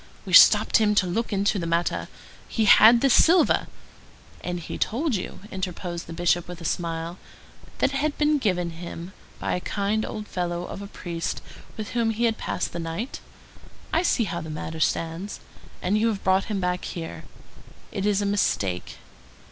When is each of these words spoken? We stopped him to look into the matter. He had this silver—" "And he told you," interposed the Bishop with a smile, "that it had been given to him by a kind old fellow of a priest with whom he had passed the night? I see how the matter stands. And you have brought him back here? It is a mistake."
We 0.25 0.33
stopped 0.33 0.77
him 0.77 0.95
to 0.95 1.05
look 1.05 1.31
into 1.31 1.59
the 1.59 1.67
matter. 1.67 2.07
He 2.47 2.65
had 2.65 3.01
this 3.01 3.13
silver—" 3.13 3.67
"And 4.43 4.59
he 4.59 4.79
told 4.79 5.13
you," 5.13 5.41
interposed 5.51 6.07
the 6.07 6.11
Bishop 6.13 6.47
with 6.47 6.59
a 6.59 6.65
smile, 6.65 7.19
"that 7.77 7.93
it 7.93 7.97
had 7.97 8.17
been 8.17 8.39
given 8.39 8.71
to 8.71 8.75
him 8.77 9.13
by 9.37 9.53
a 9.53 9.59
kind 9.59 10.03
old 10.03 10.27
fellow 10.27 10.63
of 10.63 10.81
a 10.81 10.87
priest 10.87 11.39
with 11.77 11.89
whom 11.89 12.09
he 12.09 12.23
had 12.23 12.39
passed 12.39 12.73
the 12.73 12.79
night? 12.79 13.19
I 13.93 14.01
see 14.01 14.23
how 14.23 14.41
the 14.41 14.49
matter 14.49 14.79
stands. 14.79 15.39
And 15.83 15.99
you 15.99 16.07
have 16.07 16.23
brought 16.23 16.45
him 16.45 16.59
back 16.59 16.83
here? 16.85 17.25
It 17.91 18.07
is 18.07 18.23
a 18.23 18.25
mistake." 18.25 18.97